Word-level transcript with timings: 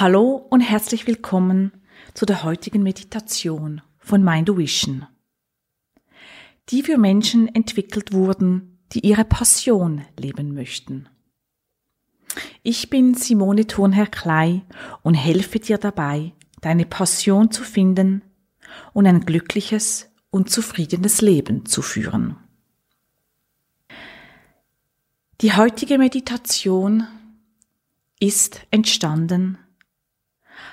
Hallo 0.00 0.46
und 0.48 0.60
herzlich 0.60 1.08
willkommen 1.08 1.72
zu 2.14 2.24
der 2.24 2.44
heutigen 2.44 2.84
Meditation 2.84 3.82
von 3.98 4.22
Mind 4.22 4.56
Vision, 4.56 5.08
die 6.68 6.84
für 6.84 6.98
Menschen 6.98 7.52
entwickelt 7.52 8.12
wurden, 8.12 8.78
die 8.92 9.04
ihre 9.04 9.24
Passion 9.24 10.04
leben 10.16 10.54
möchten. 10.54 11.08
Ich 12.62 12.90
bin 12.90 13.14
Simone 13.14 13.66
Thurnherr 13.66 14.06
Klei 14.06 14.62
und 15.02 15.14
helfe 15.14 15.58
dir 15.58 15.78
dabei, 15.78 16.32
deine 16.60 16.86
Passion 16.86 17.50
zu 17.50 17.64
finden 17.64 18.22
und 18.92 19.04
ein 19.04 19.22
glückliches 19.22 20.12
und 20.30 20.48
zufriedenes 20.48 21.22
Leben 21.22 21.66
zu 21.66 21.82
führen. 21.82 22.36
Die 25.40 25.54
heutige 25.54 25.98
Meditation 25.98 27.04
ist 28.20 28.60
entstanden, 28.70 29.58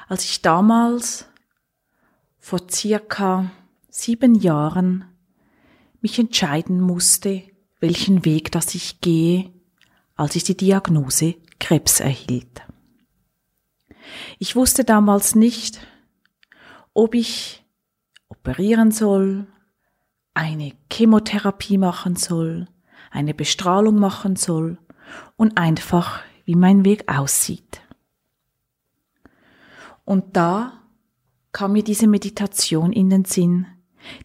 als 0.08 0.24
ich 0.26 0.42
damals 0.42 1.28
vor 2.40 2.62
circa 2.70 3.52
sieben 3.90 4.36
Jahren 4.36 5.06
mich 6.02 6.20
entscheiden 6.20 6.80
musste, 6.82 7.44
welchen 7.80 8.26
Weg 8.26 8.52
das 8.52 8.76
ich 8.76 9.02
gehe, 9.02 9.52
als 10.16 10.36
ich 10.36 10.44
die 10.44 10.58
Diagnose 10.58 11.36
Krebs 11.60 12.00
erhielt. 12.00 12.62
Ich 14.38 14.56
wusste 14.56 14.84
damals 14.84 15.36
nicht, 15.36 15.80
ob 16.94 17.16
ich 17.16 17.66
operieren 18.30 18.92
soll, 18.92 19.48
eine 20.34 20.74
Chemotherapie 20.92 21.78
machen 21.78 22.16
soll, 22.16 22.68
eine 23.10 23.34
Bestrahlung 23.34 23.96
machen 23.96 24.36
soll 24.36 24.78
und 25.38 25.58
einfach, 25.58 26.22
wie 26.46 26.56
mein 26.56 26.86
Weg 26.86 27.12
aussieht. 27.12 27.82
Und 30.06 30.38
da 30.38 30.84
kam 31.52 31.74
mir 31.74 31.84
diese 31.84 32.08
Meditation 32.08 32.94
in 32.94 33.10
den 33.10 33.26
Sinn, 33.26 33.68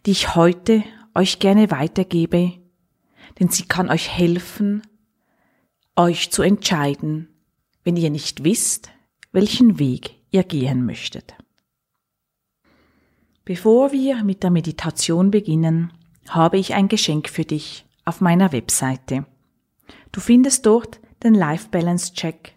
die 0.05 0.11
ich 0.11 0.35
heute 0.35 0.83
euch 1.15 1.39
gerne 1.39 1.71
weitergebe, 1.71 2.53
denn 3.39 3.49
sie 3.49 3.63
kann 3.63 3.89
euch 3.89 4.09
helfen, 4.09 4.83
euch 5.95 6.31
zu 6.31 6.41
entscheiden, 6.41 7.29
wenn 7.83 7.97
ihr 7.97 8.09
nicht 8.09 8.43
wisst, 8.43 8.91
welchen 9.31 9.79
Weg 9.79 10.15
ihr 10.29 10.43
gehen 10.43 10.85
möchtet. 10.85 11.35
Bevor 13.43 13.91
wir 13.91 14.23
mit 14.23 14.43
der 14.43 14.51
Meditation 14.51 15.31
beginnen, 15.31 15.91
habe 16.29 16.57
ich 16.57 16.73
ein 16.73 16.87
Geschenk 16.87 17.27
für 17.27 17.43
dich 17.43 17.85
auf 18.05 18.21
meiner 18.21 18.51
Webseite. 18.51 19.25
Du 20.11 20.19
findest 20.19 20.65
dort 20.65 20.99
den 21.23 21.33
Life 21.33 21.69
Balance 21.69 22.13
Check, 22.13 22.55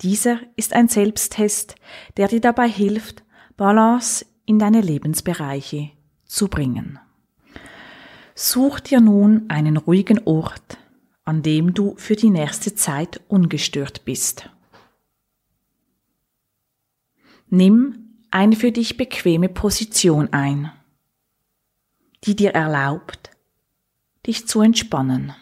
dieser 0.00 0.40
ist 0.56 0.72
ein 0.72 0.88
Selbsttest, 0.88 1.76
der 2.16 2.28
dir 2.28 2.40
dabei 2.40 2.68
hilft, 2.68 3.22
Balance 3.56 4.26
in 4.46 4.58
deine 4.58 4.80
Lebensbereiche 4.80 5.90
zu 6.24 6.48
bringen. 6.48 6.98
Such 8.34 8.80
dir 8.80 9.00
nun 9.00 9.48
einen 9.48 9.76
ruhigen 9.76 10.20
Ort, 10.24 10.78
an 11.24 11.42
dem 11.42 11.72
du 11.72 11.94
für 11.96 12.16
die 12.16 12.30
nächste 12.30 12.74
Zeit 12.74 13.20
ungestört 13.28 14.04
bist. 14.04 14.50
Nimm 17.48 18.16
eine 18.30 18.56
für 18.56 18.72
dich 18.72 18.96
bequeme 18.96 19.48
Position 19.48 20.32
ein, 20.32 20.72
die 22.24 22.34
dir 22.34 22.50
erlaubt, 22.50 23.30
dich 24.26 24.48
zu 24.48 24.60
entspannen. 24.60 25.32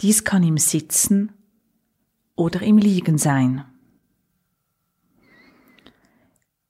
Dies 0.00 0.24
kann 0.24 0.42
im 0.42 0.58
Sitzen 0.58 1.32
oder 2.40 2.62
im 2.62 2.78
Liegen 2.78 3.18
sein. 3.18 3.66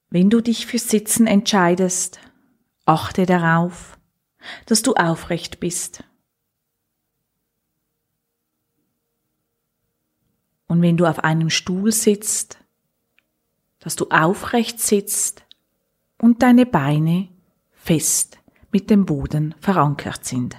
Wenn 0.08 0.28
du 0.28 0.40
dich 0.40 0.66
für 0.66 0.80
Sitzen 0.80 1.28
entscheidest, 1.28 2.18
achte 2.86 3.24
darauf, 3.24 3.96
dass 4.66 4.82
du 4.82 4.94
aufrecht 4.94 5.60
bist. 5.60 6.02
Und 10.66 10.82
wenn 10.82 10.96
du 10.96 11.06
auf 11.06 11.20
einem 11.20 11.50
Stuhl 11.50 11.92
sitzt, 11.92 12.58
dass 13.78 13.94
du 13.94 14.08
aufrecht 14.10 14.80
sitzt 14.80 15.44
und 16.18 16.42
deine 16.42 16.66
Beine 16.66 17.28
fest 17.70 18.40
mit 18.72 18.90
dem 18.90 19.06
Boden 19.06 19.54
verankert 19.60 20.24
sind. 20.24 20.56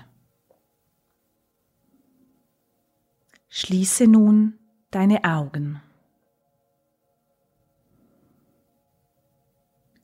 Schließe 3.49 4.07
nun 4.07 4.57
deine 4.91 5.23
Augen. 5.23 5.81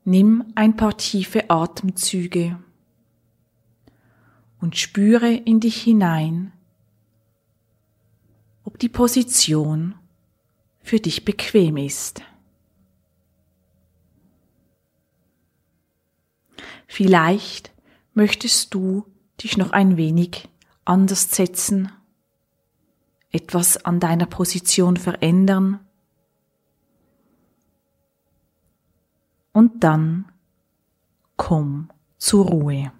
Nimm 0.06 0.54
ein 0.56 0.78
paar 0.78 0.98
tiefe 0.98 1.50
Atemzüge 1.50 2.58
und 4.62 4.78
spüre 4.78 5.34
in 5.34 5.60
dich 5.60 5.82
hinein, 5.82 6.54
ob 8.64 8.80
die 8.80 8.90
Position 8.90 9.96
für 10.82 11.00
dich 11.00 11.26
bequem 11.26 11.76
ist. 11.76 12.22
Vielleicht 16.88 17.74
möchtest 18.14 18.74
du 18.74 19.06
dich 19.44 19.58
noch 19.58 19.72
ein 19.72 19.98
wenig 19.98 20.48
anders 20.86 21.30
setzen 21.32 21.92
etwas 23.32 23.78
an 23.86 24.00
deiner 24.00 24.26
Position 24.26 24.98
verändern 24.98 25.80
und 29.54 29.84
dann 29.84 30.32
komm 31.36 31.90
zur 32.18 32.46
Ruhe. 32.46 32.92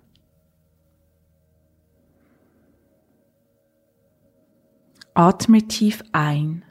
Atme 5.14 5.68
tief 5.68 6.04
ein 6.12 6.64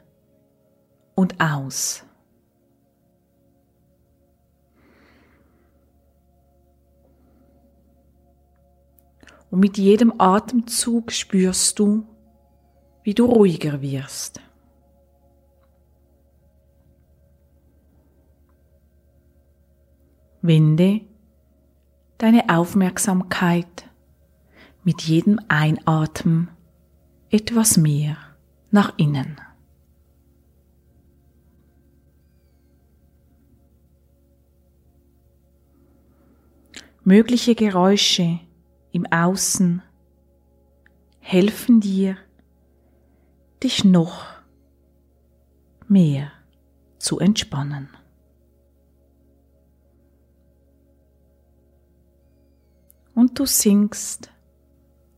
und 1.15 1.39
aus. 1.41 2.03
Und 9.49 9.59
mit 9.59 9.77
jedem 9.77 10.13
Atemzug 10.19 11.11
spürst 11.11 11.79
du, 11.79 12.05
wie 13.07 13.13
du 13.13 13.23
ruhiger 13.23 13.81
wirst. 13.81 14.41
Wende 20.41 20.99
deine 22.17 22.49
Aufmerksamkeit 22.49 23.89
mit 24.83 25.03
jedem 25.03 25.39
Einatmen 25.47 26.49
etwas 27.29 27.77
mehr 27.77 28.17
nach 28.71 28.97
innen. 28.97 29.39
Mögliche 37.05 37.55
Geräusche 37.55 38.41
im 38.91 39.05
Außen 39.05 39.81
helfen 41.21 41.79
dir, 41.79 42.17
dich 43.63 43.83
noch 43.83 44.25
mehr 45.87 46.31
zu 46.99 47.19
entspannen. 47.19 47.89
Und 53.13 53.39
du 53.39 53.45
sinkst 53.45 54.31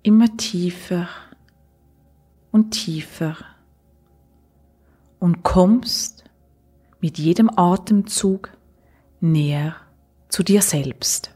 immer 0.03 0.37
tiefer 0.37 1.09
und 2.51 2.71
tiefer 2.71 3.35
und 5.19 5.43
kommst 5.43 6.23
mit 7.01 7.17
jedem 7.17 7.49
Atemzug 7.49 8.51
näher 9.19 9.75
zu 10.29 10.43
dir 10.43 10.61
selbst. 10.61 11.35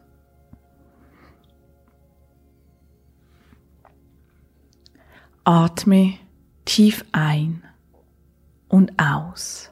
Atme 5.43 6.13
tief 6.73 7.05
ein 7.11 7.63
und 8.67 8.93
aus. 8.97 9.69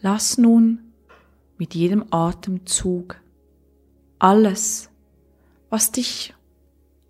Lass 0.00 0.38
nun 0.38 0.92
mit 1.58 1.74
jedem 1.74 2.04
Atemzug 2.12 3.20
alles, 4.20 4.90
was 5.70 5.90
dich 5.90 6.34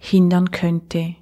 hindern 0.04 0.50
könnte, 0.50 1.14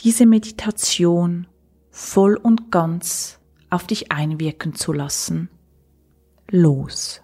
diese 0.00 0.24
Meditation 0.24 1.48
voll 1.90 2.36
und 2.36 2.70
ganz 2.70 3.40
auf 3.70 3.88
dich 3.88 4.12
einwirken 4.12 4.72
zu 4.72 4.92
lassen. 4.92 5.50
Los. 6.48 7.22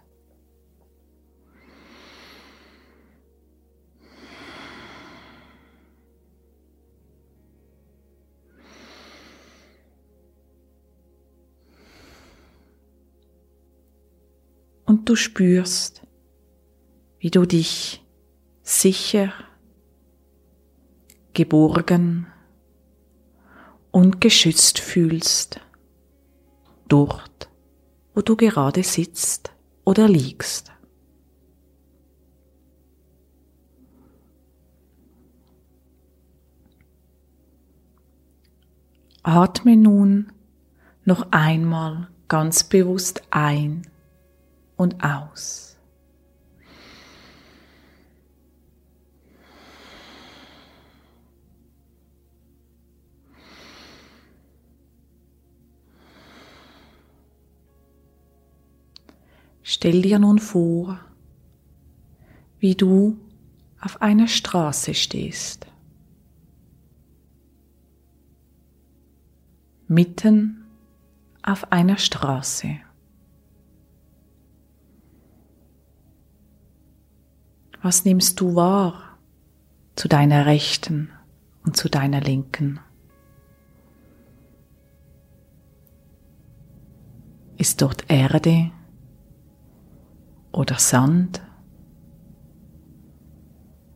Und 14.86 15.08
du 15.08 15.14
spürst, 15.14 16.02
wie 17.20 17.30
du 17.30 17.46
dich 17.46 18.04
sicher, 18.70 19.32
geborgen 21.32 22.26
und 23.90 24.20
geschützt 24.20 24.78
fühlst, 24.78 25.60
dort, 26.88 27.50
wo 28.14 28.20
du 28.20 28.36
gerade 28.36 28.82
sitzt 28.84 29.52
oder 29.84 30.08
liegst. 30.08 30.72
Atme 39.22 39.76
nun 39.76 40.32
noch 41.04 41.32
einmal 41.32 42.08
ganz 42.28 42.64
bewusst 42.64 43.22
ein 43.30 43.82
und 44.76 45.02
aus. 45.04 45.69
Stell 59.80 60.02
dir 60.02 60.18
nun 60.18 60.38
vor, 60.38 61.00
wie 62.58 62.74
du 62.74 63.16
auf 63.80 64.02
einer 64.02 64.28
Straße 64.28 64.92
stehst. 64.92 65.66
Mitten 69.88 70.66
auf 71.42 71.72
einer 71.72 71.96
Straße. 71.96 72.76
Was 77.80 78.04
nimmst 78.04 78.38
du 78.38 78.54
wahr 78.54 79.16
zu 79.96 80.08
deiner 80.08 80.44
Rechten 80.44 81.08
und 81.64 81.78
zu 81.78 81.88
deiner 81.88 82.20
Linken? 82.20 82.80
Ist 87.56 87.80
dort 87.80 88.10
Erde? 88.10 88.72
Oder 90.52 90.78
Sand? 90.78 91.42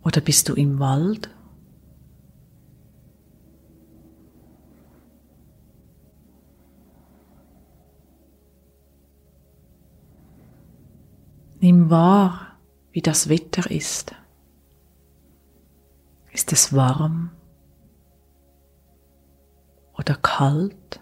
Oder 0.03 0.21
bist 0.21 0.49
du 0.49 0.55
im 0.55 0.79
Wald? 0.79 1.31
Nimm 11.61 11.89
wahr, 11.89 12.59
wie 12.93 13.01
das 13.01 13.31
Wetter 13.31 13.71
ist. 13.71 14.15
Ist 16.31 16.53
es 16.53 16.75
warm 16.75 17.31
oder 19.97 20.15
kalt? 20.17 21.01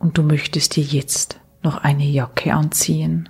Und 0.00 0.18
du 0.18 0.24
möchtest 0.24 0.74
dir 0.74 0.82
jetzt 0.82 1.40
noch 1.64 1.78
eine 1.78 2.04
Jacke 2.04 2.54
anziehen. 2.54 3.28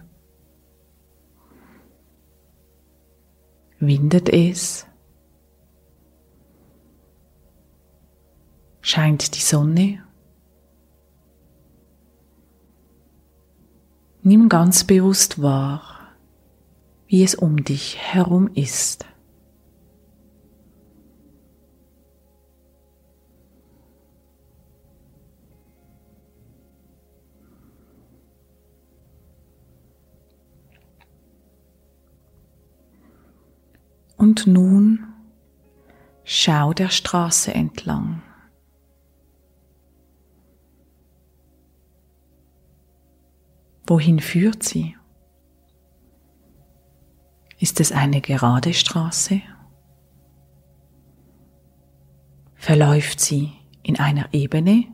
Windet 3.79 4.29
es? 4.29 4.87
Scheint 8.81 9.35
die 9.37 9.41
Sonne? 9.41 10.05
Nimm 14.23 14.49
ganz 14.49 14.85
bewusst 14.85 15.41
wahr, 15.43 16.15
wie 17.07 17.23
es 17.23 17.35
um 17.35 17.63
dich 17.65 17.99
herum 17.99 18.51
ist. 18.55 19.07
Und 34.17 34.47
nun 34.47 35.07
schau 36.25 36.73
der 36.73 36.89
Straße 36.89 37.53
entlang. 37.53 38.23
Wohin 43.87 44.19
führt 44.21 44.63
sie? 44.63 44.97
Ist 47.59 47.81
es 47.81 47.93
eine 47.93 48.21
gerade 48.21 48.73
Straße? 48.73 49.43
Verläuft 52.55 53.21
sie 53.21 53.53
in 53.83 53.99
einer 53.99 54.33
Ebene? 54.33 54.85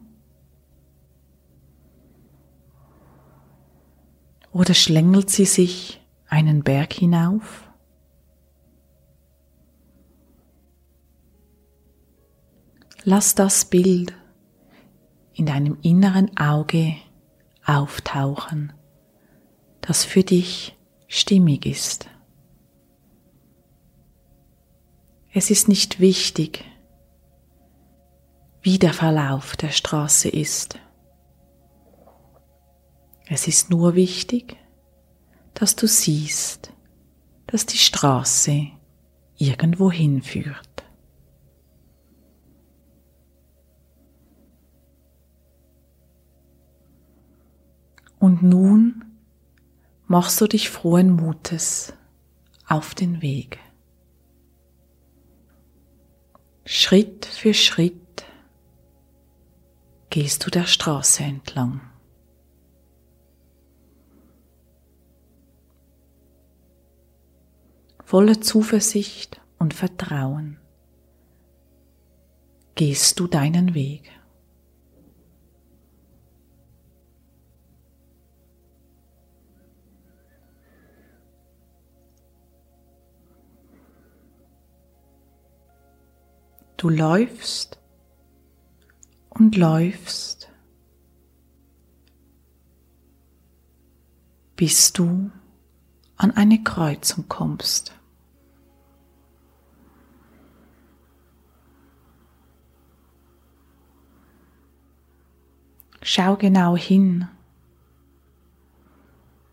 Oder 4.52 4.74
schlängelt 4.74 5.30
sie 5.30 5.44
sich 5.44 6.00
einen 6.28 6.64
Berg 6.64 6.92
hinauf? 6.92 7.69
Lass 13.04 13.34
das 13.34 13.64
Bild 13.64 14.12
in 15.32 15.46
deinem 15.46 15.78
inneren 15.80 16.36
Auge 16.36 16.96
auftauchen, 17.64 18.74
das 19.80 20.04
für 20.04 20.22
dich 20.22 20.76
stimmig 21.08 21.64
ist. 21.64 22.10
Es 25.32 25.50
ist 25.50 25.66
nicht 25.66 25.98
wichtig, 25.98 26.64
wie 28.60 28.78
der 28.78 28.92
Verlauf 28.92 29.56
der 29.56 29.70
Straße 29.70 30.28
ist. 30.28 30.78
Es 33.28 33.48
ist 33.48 33.70
nur 33.70 33.94
wichtig, 33.94 34.58
dass 35.54 35.74
du 35.74 35.86
siehst, 35.86 36.72
dass 37.46 37.64
die 37.64 37.78
Straße 37.78 38.66
irgendwo 39.38 39.90
hinführt. 39.90 40.69
Und 48.20 48.42
nun 48.42 49.04
machst 50.06 50.40
du 50.42 50.46
dich 50.46 50.68
frohen 50.68 51.10
Mutes 51.10 51.94
auf 52.68 52.94
den 52.94 53.22
Weg. 53.22 53.58
Schritt 56.66 57.24
für 57.24 57.54
Schritt 57.54 58.26
gehst 60.10 60.44
du 60.44 60.50
der 60.50 60.66
Straße 60.66 61.22
entlang. 61.22 61.80
Voller 68.04 68.40
Zuversicht 68.42 69.40
und 69.58 69.72
Vertrauen 69.72 70.58
gehst 72.74 73.18
du 73.18 73.28
deinen 73.28 73.72
Weg. 73.72 74.19
Du 86.80 86.88
läufst 86.88 87.78
und 89.28 89.54
läufst, 89.54 90.50
bis 94.56 94.90
du 94.94 95.30
an 96.16 96.30
eine 96.30 96.62
Kreuzung 96.62 97.28
kommst. 97.28 97.94
Schau 106.00 106.36
genau 106.36 106.78
hin. 106.78 107.28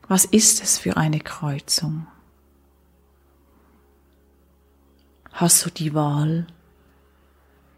Was 0.07 0.23
ist 0.23 0.63
es 0.63 0.77
für 0.77 0.95
eine 0.95 1.19
Kreuzung? 1.19 2.07
Hast 5.33 5.65
du 5.65 5.69
die 5.69 5.93
Wahl 5.93 6.47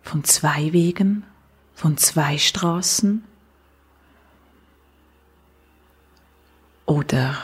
von 0.01 0.23
zwei 0.23 0.73
Wegen, 0.73 1.23
von 1.75 1.97
zwei 1.97 2.37
Straßen 2.37 3.23
oder 6.85 7.37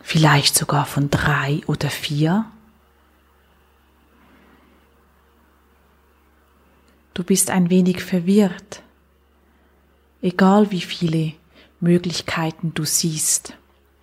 vielleicht 0.00 0.56
sogar 0.56 0.86
von 0.86 1.10
drei 1.10 1.60
oder 1.66 1.90
vier. 1.90 2.46
Du 7.14 7.22
bist 7.22 7.50
ein 7.50 7.68
wenig 7.68 8.02
verwirrt, 8.02 8.82
egal 10.22 10.70
wie 10.70 10.80
viele 10.80 11.34
Möglichkeiten 11.80 12.72
du 12.74 12.84
siehst, 12.84 13.54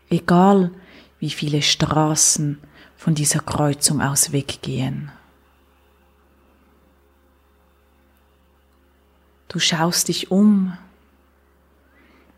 egal 0.09 0.71
wie 1.19 1.31
viele 1.31 1.61
Straßen 1.61 2.59
von 2.95 3.15
dieser 3.15 3.39
Kreuzung 3.39 4.01
aus 4.01 4.31
weggehen. 4.31 5.11
Du 9.49 9.57
schaust 9.59 10.07
dich 10.07 10.31
um 10.31 10.77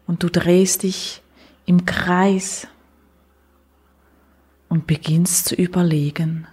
und 0.08 0.24
du 0.24 0.30
drehst 0.30 0.84
dich 0.84 1.22
im 1.66 1.86
Kreis 1.86 2.68
und 4.70 4.88
beginnst 4.88 5.48
zu 5.48 5.56
überlegen, 5.56 6.48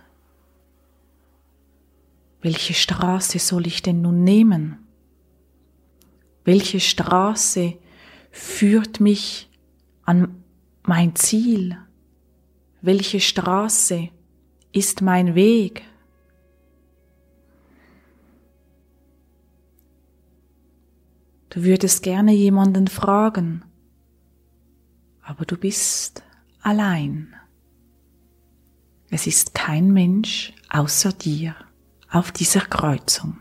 welche 2.43 2.75
Straße 2.75 3.39
soll 3.39 3.67
ich 3.69 3.83
denn 3.83 4.03
nun 4.03 4.25
nehmen? 4.25 4.79
Welche 6.45 6.81
Straße 6.81 7.79
führt 8.31 9.01
mich 9.01 9.49
an 10.05 10.43
mein 10.83 11.15
Ziel? 11.15 11.77
Welche 12.81 13.21
Straße 13.21 14.09
ist 14.73 15.03
mein 15.03 15.35
Weg? 15.35 15.88
Du 21.51 21.65
würdest 21.65 22.03
gerne 22.03 22.33
jemanden 22.33 22.89
fragen, 22.89 23.65
aber 25.23 25.47
du 25.47 25.57
bist 25.57 26.23
allein. 26.61 27.35
Es 29.11 29.27
ist 29.27 29.55
kein 29.55 29.93
Mensch 29.93 30.53
außer 30.69 31.13
dir 31.13 31.57
auf 32.11 32.33
dieser 32.33 32.61
Kreuzung. 32.61 33.39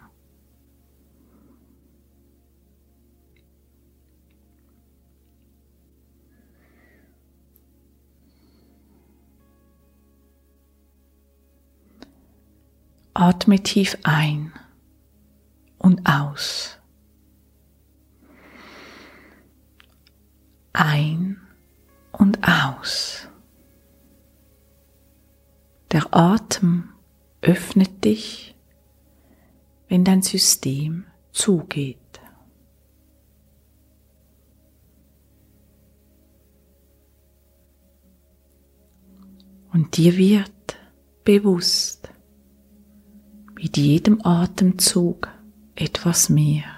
Atme 13.13 13.61
tief 13.63 13.97
ein 14.03 14.53
und 15.79 16.07
aus. 16.07 16.76
Ein 20.79 21.41
und 22.11 22.47
aus. 22.47 23.27
Der 25.91 26.13
Atem 26.13 26.89
öffnet 27.41 28.05
dich, 28.05 28.55
wenn 29.87 30.03
dein 30.03 30.21
System 30.21 31.05
zugeht. 31.31 31.97
Und 39.73 39.97
dir 39.97 40.15
wird 40.15 40.77
bewusst, 41.23 42.11
mit 43.55 43.77
jedem 43.77 44.23
Atemzug 44.23 45.27
etwas 45.73 46.29
mehr. 46.29 46.76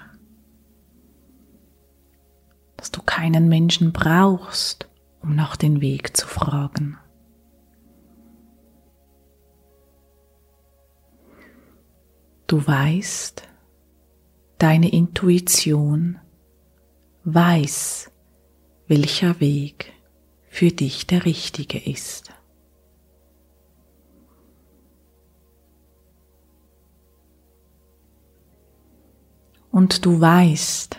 Keinen 3.10 3.48
Menschen 3.48 3.92
brauchst, 3.92 4.88
um 5.20 5.34
nach 5.34 5.56
den 5.56 5.80
Weg 5.80 6.16
zu 6.16 6.28
fragen. 6.28 6.96
Du 12.46 12.64
weißt, 12.64 13.48
deine 14.58 14.92
Intuition 14.92 16.20
weiß, 17.24 18.12
welcher 18.86 19.40
Weg 19.40 19.92
für 20.48 20.70
dich 20.70 21.08
der 21.08 21.24
richtige 21.24 21.78
ist. 21.78 22.32
und 29.72 30.04
du 30.04 30.20
weißt, 30.20 30.98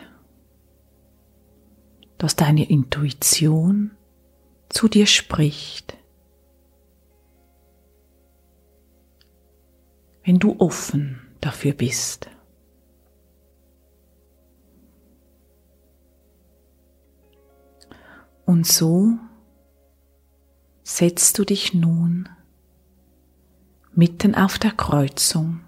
dass 2.22 2.36
deine 2.36 2.70
Intuition 2.70 3.98
zu 4.70 4.88
dir 4.88 5.08
spricht, 5.08 5.98
wenn 10.24 10.38
du 10.38 10.56
offen 10.60 11.20
dafür 11.42 11.74
bist. 11.74 12.30
Und 18.46 18.68
so 18.68 19.18
setzt 20.84 21.40
du 21.40 21.44
dich 21.44 21.74
nun 21.74 22.30
mitten 23.94 24.36
auf 24.36 24.60
der 24.60 24.74
Kreuzung 24.74 25.62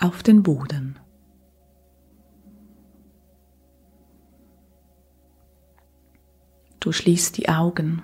auf 0.00 0.24
den 0.24 0.42
Boden. 0.42 0.98
Du 6.82 6.90
schließt 6.90 7.36
die 7.36 7.48
Augen 7.48 8.02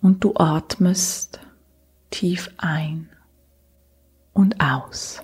und 0.00 0.24
du 0.24 0.34
atmest 0.36 1.38
tief 2.08 2.48
ein 2.56 3.10
und 4.32 4.58
aus. 4.58 5.20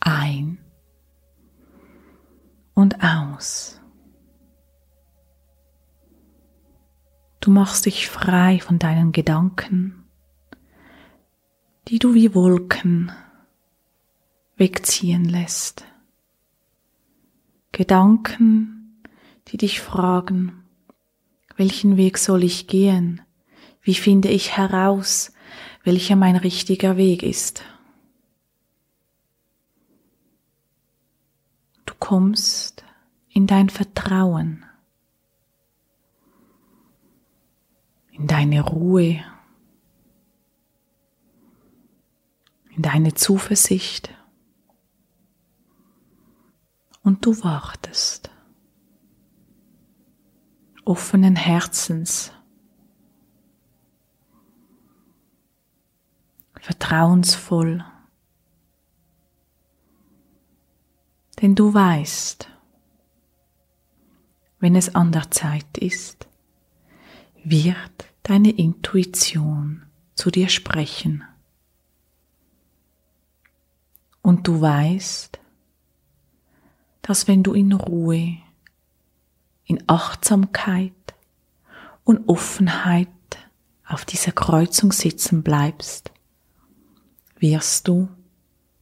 Ein 0.00 0.56
und 2.72 3.04
aus. 3.04 3.82
Du 7.40 7.50
machst 7.50 7.84
dich 7.84 8.08
frei 8.08 8.60
von 8.60 8.78
deinen 8.78 9.12
Gedanken 9.12 9.97
die 11.88 11.98
du 11.98 12.12
wie 12.12 12.34
Wolken 12.34 13.10
wegziehen 14.56 15.24
lässt. 15.24 15.86
Gedanken, 17.72 19.02
die 19.48 19.56
dich 19.56 19.80
fragen, 19.80 20.64
welchen 21.56 21.96
Weg 21.96 22.18
soll 22.18 22.44
ich 22.44 22.66
gehen? 22.66 23.22
Wie 23.80 23.94
finde 23.94 24.28
ich 24.28 24.56
heraus, 24.56 25.32
welcher 25.82 26.16
mein 26.16 26.36
richtiger 26.36 26.98
Weg 26.98 27.22
ist? 27.22 27.64
Du 31.86 31.94
kommst 31.98 32.84
in 33.30 33.46
dein 33.46 33.70
Vertrauen, 33.70 34.66
in 38.10 38.26
deine 38.26 38.60
Ruhe 38.60 39.24
in 42.78 42.82
deine 42.82 43.12
Zuversicht. 43.12 44.14
Und 47.02 47.26
du 47.26 47.42
wartest 47.42 48.30
offenen 50.84 51.36
Herzens, 51.36 52.32
vertrauensvoll, 56.60 57.84
denn 61.42 61.54
du 61.54 61.74
weißt, 61.74 62.48
wenn 64.60 64.76
es 64.76 64.94
an 64.94 65.12
der 65.12 65.30
Zeit 65.30 65.78
ist, 65.78 66.28
wird 67.44 68.12
deine 68.22 68.50
Intuition 68.50 69.84
zu 70.14 70.30
dir 70.30 70.48
sprechen. 70.48 71.24
Und 74.22 74.46
du 74.46 74.60
weißt, 74.60 75.38
dass 77.02 77.28
wenn 77.28 77.42
du 77.42 77.54
in 77.54 77.72
Ruhe, 77.72 78.36
in 79.64 79.82
Achtsamkeit 79.86 80.92
und 82.04 82.28
Offenheit 82.28 83.08
auf 83.86 84.04
dieser 84.04 84.32
Kreuzung 84.32 84.92
sitzen 84.92 85.42
bleibst, 85.42 86.12
wirst 87.38 87.88
du 87.88 88.08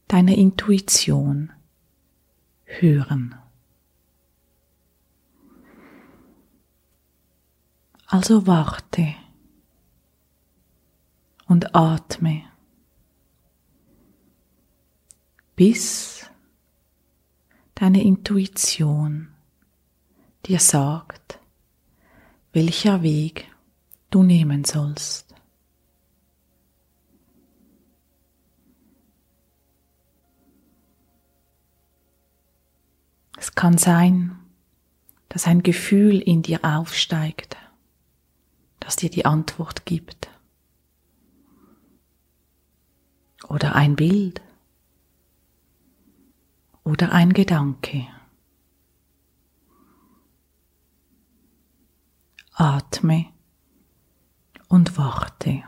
deine 0.07 0.35
Intuition 0.35 1.51
hören. 2.65 3.35
Also 8.07 8.47
warte 8.47 9.15
und 11.45 11.75
atme, 11.75 12.43
bis 15.57 16.29
deine 17.73 18.03
Intuition 18.03 19.29
dir 20.45 20.59
sagt, 20.59 21.39
welcher 22.53 23.01
Weg 23.01 23.51
du 24.11 24.21
nehmen 24.21 24.63
sollst. 24.63 25.33
Es 33.35 33.55
kann 33.55 33.79
sein, 33.79 34.37
dass 35.29 35.47
ein 35.47 35.63
Gefühl 35.63 36.19
in 36.21 36.43
dir 36.43 36.63
aufsteigt, 36.63 37.57
das 38.79 38.95
dir 38.95 39.09
die 39.09 39.25
Antwort 39.25 39.85
gibt. 39.85 40.29
Oder 43.47 43.73
ein 43.73 43.95
Bild. 43.95 44.41
Oder 46.87 47.11
ein 47.11 47.33
Gedanke. 47.33 48.07
Atme 52.53 53.25
und 54.69 54.97
warte. 54.97 55.63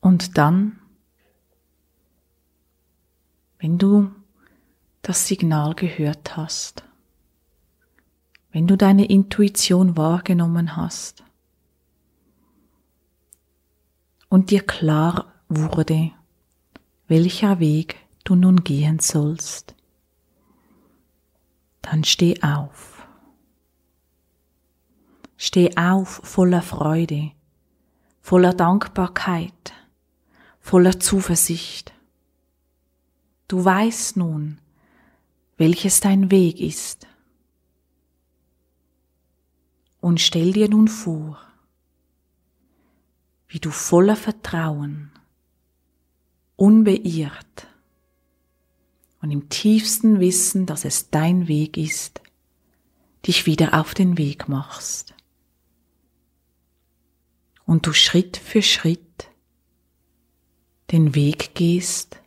Und 0.00 0.36
dann, 0.36 0.80
wenn 3.60 3.78
du 3.78 4.10
das 5.06 5.28
Signal 5.28 5.76
gehört 5.76 6.36
hast, 6.36 6.82
wenn 8.50 8.66
du 8.66 8.76
deine 8.76 9.04
Intuition 9.04 9.96
wahrgenommen 9.96 10.74
hast 10.74 11.22
und 14.28 14.50
dir 14.50 14.66
klar 14.66 15.32
wurde, 15.48 16.10
welcher 17.06 17.60
Weg 17.60 17.98
du 18.24 18.34
nun 18.34 18.64
gehen 18.64 18.98
sollst, 18.98 19.76
dann 21.82 22.02
steh 22.02 22.42
auf. 22.42 23.06
Steh 25.36 25.76
auf 25.76 26.20
voller 26.24 26.62
Freude, 26.62 27.30
voller 28.20 28.54
Dankbarkeit, 28.54 29.72
voller 30.58 30.98
Zuversicht. 30.98 31.92
Du 33.46 33.64
weißt 33.64 34.16
nun, 34.16 34.58
welches 35.56 36.00
dein 36.00 36.30
Weg 36.30 36.60
ist. 36.60 37.06
Und 40.00 40.20
stell 40.20 40.52
dir 40.52 40.68
nun 40.68 40.88
vor, 40.88 41.40
wie 43.48 43.58
du 43.58 43.70
voller 43.70 44.16
Vertrauen, 44.16 45.10
unbeirrt 46.56 47.66
und 49.20 49.30
im 49.30 49.48
tiefsten 49.48 50.20
Wissen, 50.20 50.66
dass 50.66 50.84
es 50.84 51.10
dein 51.10 51.48
Weg 51.48 51.76
ist, 51.76 52.20
dich 53.26 53.46
wieder 53.46 53.74
auf 53.74 53.94
den 53.94 54.18
Weg 54.18 54.48
machst. 54.48 55.14
Und 57.64 57.86
du 57.86 57.92
Schritt 57.92 58.36
für 58.36 58.62
Schritt 58.62 59.28
den 60.92 61.14
Weg 61.14 61.54
gehst, 61.54 62.20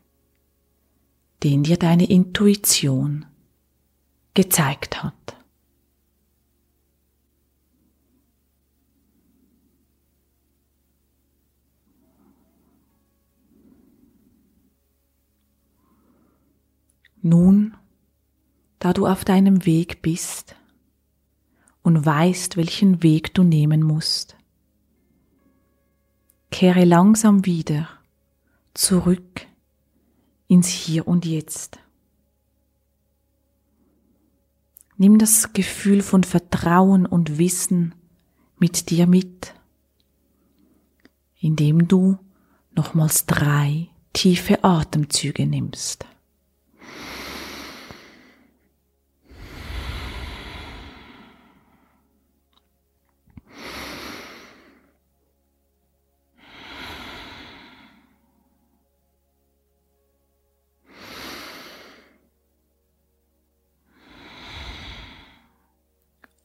den 1.44 1.64
dir 1.64 1.78
deine 1.78 2.10
Intuition 2.10 3.26
gezeigt 4.34 5.04
hat. 5.04 5.14
Nun, 17.22 17.76
da 18.80 18.94
du 18.94 19.06
auf 19.06 19.26
deinem 19.26 19.66
Weg 19.66 20.02
bist 20.02 20.56
und 21.82 22.06
weißt, 22.06 22.56
welchen 22.56 23.04
Weg 23.04 23.34
du 23.34 23.44
nehmen 23.44 23.84
musst, 23.84 24.38
kehre 26.50 26.86
langsam 26.86 27.46
wieder 27.46 27.90
zurück 28.74 29.49
ins 30.50 30.68
Hier 30.68 31.08
und 31.08 31.26
Jetzt. 31.26 31.80
Nimm 34.98 35.18
das 35.18 35.54
Gefühl 35.54 36.02
von 36.02 36.26
Vertrauen 36.26 37.06
und 37.06 37.38
Wissen 37.38 37.96
mit 38.58 38.90
dir 38.90 39.08
mit, 39.08 39.54
indem 41.40 41.88
du 41.88 42.18
nochmals 42.76 43.26
drei 43.26 43.88
tiefe 44.12 44.64
Atemzüge 44.64 45.46
nimmst. 45.46 46.06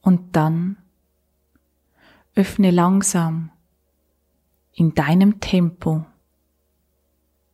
Und 0.05 0.35
dann 0.35 0.77
öffne 2.35 2.69
langsam 2.69 3.49
in 4.71 4.93
deinem 4.93 5.39
Tempo 5.39 6.05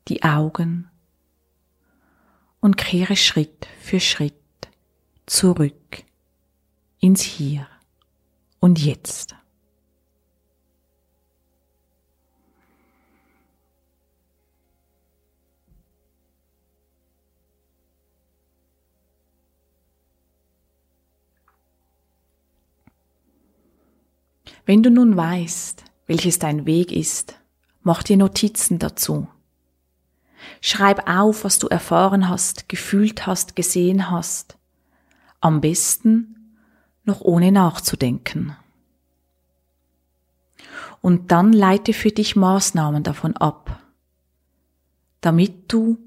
die 0.10 0.24
Augen 0.24 0.90
und 2.60 2.76
kehre 2.76 3.16
Schritt 3.16 3.70
für 3.80 4.02
Schritt 4.02 4.36
zurück 5.28 6.04
ins 7.00 7.22
Hier 7.22 7.68
und 8.60 8.84
Jetzt. 8.84 9.34
Wenn 24.72 24.84
du 24.84 24.90
nun 24.90 25.18
weißt, 25.18 25.84
welches 26.08 26.40
dein 26.40 26.66
Weg 26.66 26.94
ist, 26.94 27.36
mach 27.82 28.04
dir 28.04 28.16
Notizen 28.16 28.80
dazu. 28.80 29.28
Schreib 30.62 31.10
auf, 31.10 31.44
was 31.44 31.60
du 31.60 31.68
erfahren 31.68 32.30
hast, 32.30 32.70
gefühlt 32.70 33.28
hast, 33.28 33.58
gesehen 33.58 34.10
hast. 34.10 34.58
Am 35.42 35.60
besten 35.60 36.56
noch 37.04 37.20
ohne 37.20 37.52
nachzudenken. 37.52 38.56
Und 41.02 41.34
dann 41.34 41.52
leite 41.52 41.92
für 41.92 42.12
dich 42.12 42.38
Maßnahmen 42.38 43.04
davon 43.04 43.36
ab, 43.36 43.78
damit 45.20 45.74
du 45.74 45.98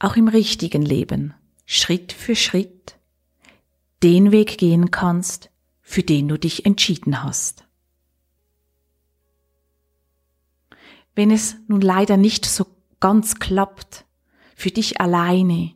auch 0.00 0.16
im 0.16 0.26
richtigen 0.26 0.82
Leben 0.82 1.32
Schritt 1.64 2.12
für 2.12 2.34
Schritt 2.34 2.96
den 4.02 4.32
Weg 4.32 4.58
gehen 4.58 4.90
kannst, 4.90 5.48
für 5.80 6.02
den 6.02 6.26
du 6.26 6.36
dich 6.36 6.66
entschieden 6.66 7.22
hast. 7.22 7.63
Wenn 11.14 11.30
es 11.30 11.56
nun 11.68 11.80
leider 11.80 12.16
nicht 12.16 12.44
so 12.46 12.66
ganz 13.00 13.38
klappt, 13.38 14.04
für 14.56 14.70
dich 14.70 15.00
alleine 15.00 15.72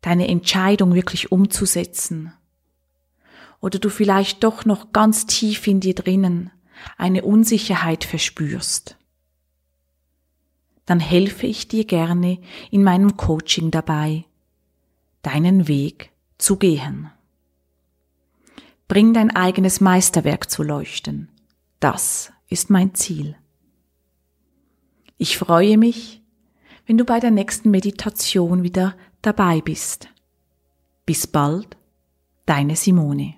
deine 0.00 0.28
Entscheidung 0.28 0.94
wirklich 0.94 1.30
umzusetzen, 1.30 2.32
oder 3.60 3.78
du 3.78 3.90
vielleicht 3.90 4.42
doch 4.42 4.64
noch 4.64 4.92
ganz 4.92 5.26
tief 5.26 5.66
in 5.66 5.80
dir 5.80 5.94
drinnen 5.94 6.50
eine 6.96 7.24
Unsicherheit 7.24 8.04
verspürst, 8.04 8.96
dann 10.86 10.98
helfe 10.98 11.46
ich 11.46 11.68
dir 11.68 11.84
gerne 11.84 12.38
in 12.70 12.82
meinem 12.82 13.16
Coaching 13.16 13.70
dabei, 13.70 14.24
deinen 15.22 15.68
Weg 15.68 16.10
zu 16.38 16.56
gehen. 16.56 17.10
Bring 18.88 19.14
dein 19.14 19.30
eigenes 19.30 19.80
Meisterwerk 19.80 20.50
zu 20.50 20.62
leuchten. 20.62 21.28
Das 21.78 22.32
ist 22.48 22.70
mein 22.70 22.94
Ziel. 22.94 23.36
Ich 25.22 25.36
freue 25.36 25.76
mich, 25.76 26.22
wenn 26.86 26.96
du 26.96 27.04
bei 27.04 27.20
der 27.20 27.30
nächsten 27.30 27.70
Meditation 27.70 28.62
wieder 28.62 28.96
dabei 29.20 29.60
bist. 29.60 30.08
Bis 31.04 31.26
bald, 31.26 31.76
deine 32.46 32.74
Simone. 32.74 33.34